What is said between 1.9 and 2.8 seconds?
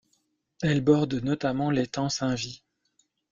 St Vit.